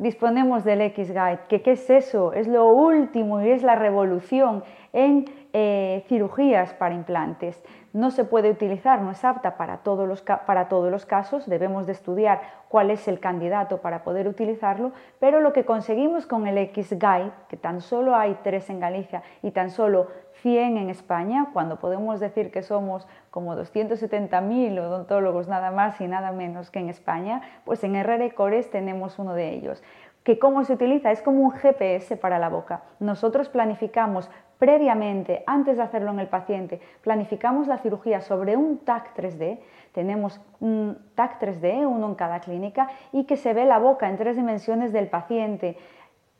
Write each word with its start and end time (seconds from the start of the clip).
disponemos 0.00 0.64
del 0.64 0.80
X-Guide, 0.80 1.40
que 1.48 1.62
qué 1.62 1.72
es 1.72 1.88
eso, 1.90 2.32
es 2.32 2.48
lo 2.48 2.66
último 2.68 3.40
y 3.40 3.50
es 3.50 3.62
la 3.62 3.76
revolución 3.76 4.64
en 4.92 5.26
eh, 5.52 6.04
cirugías 6.08 6.72
para 6.74 6.94
implantes. 6.94 7.60
No 7.92 8.12
se 8.12 8.24
puede 8.24 8.50
utilizar, 8.50 9.02
no 9.02 9.10
es 9.10 9.24
apta 9.24 9.56
para 9.56 9.78
todos, 9.78 10.06
los, 10.06 10.22
para 10.22 10.68
todos 10.68 10.90
los 10.92 11.06
casos, 11.06 11.48
debemos 11.48 11.86
de 11.86 11.92
estudiar 11.92 12.40
cuál 12.68 12.90
es 12.90 13.08
el 13.08 13.18
candidato 13.18 13.78
para 13.78 14.04
poder 14.04 14.28
utilizarlo, 14.28 14.92
pero 15.18 15.40
lo 15.40 15.52
que 15.52 15.64
conseguimos 15.64 16.26
con 16.26 16.46
el 16.46 16.56
X-Guide, 16.56 17.32
que 17.48 17.56
tan 17.56 17.80
solo 17.80 18.14
hay 18.14 18.38
tres 18.44 18.70
en 18.70 18.78
Galicia 18.78 19.24
y 19.42 19.50
tan 19.50 19.70
solo 19.70 20.06
100 20.42 20.78
en 20.78 20.88
España, 20.88 21.48
cuando 21.52 21.80
podemos 21.80 22.20
decir 22.20 22.52
que 22.52 22.62
somos 22.62 23.08
como 23.30 23.56
270.000 23.56 24.78
odontólogos 24.78 25.48
nada 25.48 25.72
más 25.72 26.00
y 26.00 26.06
nada 26.06 26.30
menos 26.30 26.70
que 26.70 26.78
en 26.78 26.88
España, 26.88 27.42
pues 27.64 27.82
en 27.82 27.96
RR 27.96 28.32
Cores 28.34 28.70
tenemos 28.70 29.18
uno 29.18 29.34
de 29.34 29.50
ellos 29.50 29.82
que 30.22 30.38
cómo 30.38 30.64
se 30.64 30.74
utiliza 30.74 31.10
es 31.10 31.22
como 31.22 31.42
un 31.42 31.52
GPS 31.52 32.16
para 32.16 32.38
la 32.38 32.48
boca. 32.48 32.82
Nosotros 32.98 33.48
planificamos 33.48 34.30
previamente, 34.58 35.42
antes 35.46 35.78
de 35.78 35.82
hacerlo 35.82 36.10
en 36.10 36.20
el 36.20 36.28
paciente, 36.28 36.80
planificamos 37.00 37.66
la 37.66 37.78
cirugía 37.78 38.20
sobre 38.20 38.56
un 38.56 38.78
TAC 38.78 39.16
3D, 39.16 39.58
tenemos 39.92 40.40
un 40.60 40.98
TAC 41.14 41.40
3D, 41.40 41.86
uno 41.86 42.08
en 42.08 42.14
cada 42.14 42.40
clínica, 42.40 42.90
y 43.10 43.24
que 43.24 43.38
se 43.38 43.54
ve 43.54 43.64
la 43.64 43.78
boca 43.78 44.08
en 44.10 44.18
tres 44.18 44.36
dimensiones 44.36 44.92
del 44.92 45.08
paciente. 45.08 45.78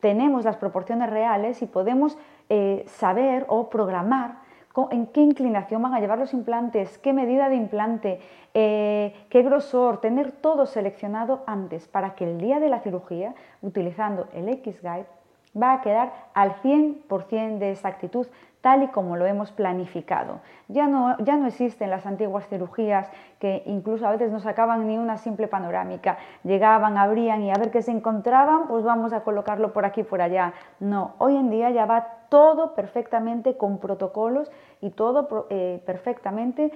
Tenemos 0.00 0.44
las 0.44 0.56
proporciones 0.56 1.08
reales 1.08 1.62
y 1.62 1.66
podemos 1.66 2.18
eh, 2.50 2.84
saber 2.86 3.46
o 3.48 3.70
programar 3.70 4.49
en 4.90 5.06
qué 5.06 5.20
inclinación 5.20 5.82
van 5.82 5.94
a 5.94 6.00
llevar 6.00 6.18
los 6.18 6.32
implantes, 6.32 6.98
qué 6.98 7.12
medida 7.12 7.48
de 7.48 7.56
implante, 7.56 8.20
eh, 8.54 9.14
qué 9.28 9.42
grosor, 9.42 10.00
tener 10.00 10.32
todo 10.32 10.66
seleccionado 10.66 11.42
antes 11.46 11.88
para 11.88 12.14
que 12.14 12.24
el 12.24 12.40
día 12.40 12.60
de 12.60 12.68
la 12.68 12.80
cirugía, 12.80 13.34
utilizando 13.62 14.28
el 14.32 14.48
X-Guide, 14.48 15.06
va 15.54 15.74
a 15.74 15.80
quedar 15.80 16.12
al 16.34 16.54
100% 16.62 17.58
de 17.58 17.70
exactitud, 17.70 18.26
tal 18.60 18.82
y 18.82 18.88
como 18.88 19.16
lo 19.16 19.26
hemos 19.26 19.52
planificado. 19.52 20.40
Ya 20.68 20.86
no, 20.86 21.16
ya 21.18 21.36
no 21.36 21.46
existen 21.46 21.90
las 21.90 22.06
antiguas 22.06 22.46
cirugías 22.48 23.10
que 23.38 23.62
incluso 23.66 24.06
a 24.06 24.10
veces 24.10 24.30
no 24.30 24.40
sacaban 24.40 24.86
ni 24.86 24.98
una 24.98 25.16
simple 25.16 25.48
panorámica. 25.48 26.18
Llegaban, 26.44 26.98
abrían 26.98 27.42
y 27.42 27.50
a 27.50 27.54
ver 27.54 27.70
qué 27.70 27.82
se 27.82 27.90
encontraban, 27.90 28.68
pues 28.68 28.84
vamos 28.84 29.12
a 29.12 29.20
colocarlo 29.20 29.72
por 29.72 29.84
aquí, 29.84 30.02
por 30.02 30.20
allá. 30.20 30.52
No, 30.78 31.14
hoy 31.18 31.36
en 31.36 31.50
día 31.50 31.70
ya 31.70 31.86
va 31.86 32.06
todo 32.28 32.74
perfectamente 32.74 33.56
con 33.56 33.78
protocolos 33.78 34.50
y 34.80 34.90
todo 34.90 35.46
eh, 35.50 35.82
perfectamente 35.86 36.70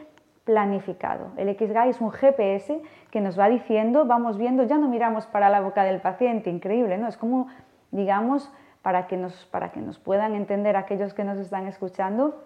planificado. 0.44 1.28
El 1.36 1.55
XGI 1.56 1.88
es 1.88 2.00
un 2.00 2.11
GPS 2.11 2.81
que 3.11 3.20
nos 3.20 3.38
va 3.38 3.48
diciendo, 3.48 4.05
vamos 4.05 4.36
viendo, 4.36 4.62
ya 4.64 4.78
no 4.78 4.88
miramos 4.88 5.27
para 5.27 5.48
la 5.48 5.61
boca 5.61 5.84
del 5.84 6.00
paciente, 6.00 6.50
increíble, 6.50 6.98
¿no? 6.98 7.09
Es 7.09 7.16
como, 7.16 7.48
digamos, 7.95 8.50
para 8.83 9.06
que 9.06 9.17
nos, 9.17 9.47
para 9.47 9.70
que 9.73 9.81
nos 9.81 9.98
puedan 9.98 10.34
entender 10.34 10.77
aquellos 10.77 11.14
que 11.14 11.25
nos 11.25 11.39
están 11.39 11.67
escuchando, 11.67 12.45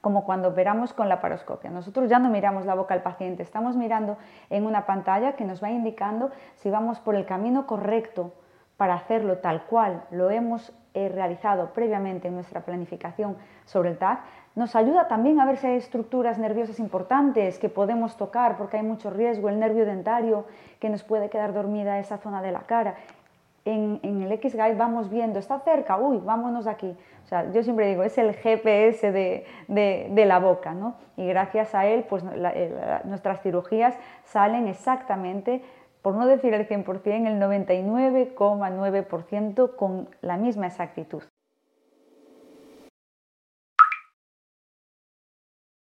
como 0.00 0.24
cuando 0.24 0.48
operamos 0.48 0.92
con 0.92 1.08
la 1.08 1.20
paroscopia. 1.20 1.70
Nosotros 1.70 2.08
ya 2.08 2.18
no 2.18 2.30
miramos 2.30 2.64
la 2.64 2.74
boca 2.74 2.94
del 2.94 3.02
paciente, 3.02 3.42
estamos 3.42 3.76
mirando 3.76 4.16
en 4.50 4.64
una 4.64 4.86
pantalla 4.86 5.32
que 5.32 5.44
nos 5.44 5.62
va 5.62 5.70
indicando 5.70 6.30
si 6.56 6.70
vamos 6.70 7.00
por 7.00 7.14
el 7.14 7.26
camino 7.26 7.66
correcto 7.66 8.32
para 8.76 8.94
hacerlo 8.94 9.38
tal 9.38 9.64
cual 9.64 10.04
lo 10.10 10.30
hemos 10.30 10.72
eh, 10.94 11.08
realizado 11.08 11.72
previamente 11.72 12.28
en 12.28 12.34
nuestra 12.34 12.60
planificación 12.60 13.36
sobre 13.64 13.90
el 13.90 13.98
TAC, 13.98 14.20
nos 14.54 14.76
ayuda 14.76 15.08
también 15.08 15.40
a 15.40 15.46
ver 15.46 15.56
si 15.56 15.66
hay 15.66 15.76
estructuras 15.76 16.38
nerviosas 16.38 16.78
importantes 16.78 17.58
que 17.58 17.68
podemos 17.68 18.16
tocar 18.16 18.56
porque 18.56 18.76
hay 18.76 18.84
mucho 18.84 19.10
riesgo, 19.10 19.48
el 19.48 19.58
nervio 19.58 19.84
dentario 19.84 20.46
que 20.78 20.90
nos 20.90 21.02
puede 21.02 21.28
quedar 21.28 21.52
dormida 21.52 21.98
esa 21.98 22.18
zona 22.18 22.40
de 22.40 22.52
la 22.52 22.60
cara 22.60 22.94
en, 23.64 24.00
el 24.02 24.30
X-Guide 24.32 24.74
vamos 24.74 25.08
viendo, 25.10 25.38
está 25.38 25.60
cerca, 25.60 25.96
uy, 25.96 26.20
vámonos 26.22 26.66
aquí. 26.66 26.94
O 27.24 27.26
sea, 27.26 27.50
yo 27.52 27.62
siempre 27.62 27.88
digo, 27.88 28.02
es 28.02 28.18
el 28.18 28.34
GPS 28.34 29.10
de, 29.10 29.46
la 30.26 30.38
boca, 30.38 30.74
¿no? 30.74 30.96
Y 31.16 31.26
gracias 31.26 31.74
a 31.74 31.86
él, 31.86 32.04
pues 32.08 32.22
eh, 32.24 33.00
nuestras 33.04 33.40
cirugías 33.42 33.96
salen 34.24 34.68
exactamente, 34.68 35.62
por 36.02 36.14
no 36.14 36.26
decir 36.26 36.52
el 36.52 36.68
100%, 36.68 37.26
el 37.26 37.40
99,9% 37.40 39.76
con 39.76 40.10
la 40.20 40.36
misma 40.36 40.66
exactitud. 40.66 41.22